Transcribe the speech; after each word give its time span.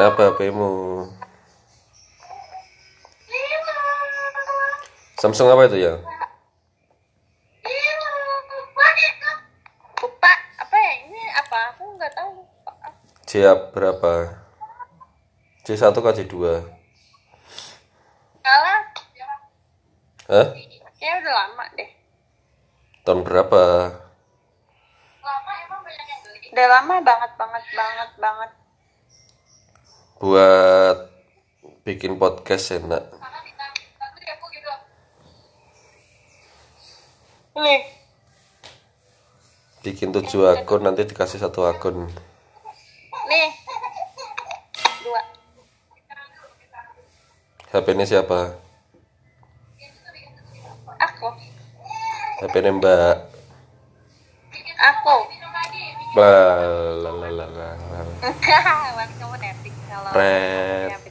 Kenapa 0.00 0.32
HPmu? 0.32 0.72
Samsung 5.20 5.52
apa 5.52 5.68
itu 5.68 5.76
ya? 5.76 6.00
lupa 10.00 10.32
apa 10.56 10.76
ya 10.80 10.92
ini 11.04 11.20
apa 11.36 11.56
aku 11.76 12.00
nggak 12.00 12.16
tahu. 12.16 12.32
J 13.28 13.52
berapa? 13.76 14.40
J1 15.68 15.92
ke 15.92 16.10
J2? 16.24 16.34
salah 18.40 18.80
Hah? 20.32 20.46
kayaknya 20.96 21.12
udah 21.20 21.34
lama 21.44 21.64
deh 21.76 21.90
Tahun 23.04 23.20
berapa? 23.20 23.62
udah 26.56 26.66
lama 26.72 26.94
banget 27.04 27.32
banget 27.36 27.64
banget 27.76 28.10
banget 28.16 28.50
Buat 30.20 31.08
bikin 31.88 32.20
podcast 32.20 32.76
enak. 32.76 33.08
nih 37.56 37.80
Bikin 39.80 40.12
tujuh 40.12 40.44
akun 40.44 40.84
nanti 40.84 41.08
dikasih 41.08 41.40
satu 41.40 41.64
akun. 41.64 42.04
nih 43.32 43.48
dua 45.08 45.22
HP 47.72 47.86
ini 47.96 48.04
siapa? 48.04 48.60
aku 51.00 51.32
HP 52.44 52.54
ini 52.60 52.76
Mbak. 52.76 53.16
aku 54.84 55.39
Balalalala. 56.10 57.70
Wan, 58.98 59.10
kamu 59.14 59.36
netting 59.38 59.76
kalau 59.86 60.10
yang 60.90 61.02